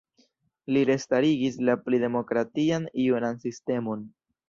Li 0.75 0.81
restarigis 0.91 1.61
la 1.71 1.77
pli 1.83 2.01
demokratian 2.07 2.91
juran 3.07 3.43
sistemon. 3.49 4.07